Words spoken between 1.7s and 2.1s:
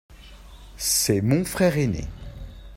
ainé.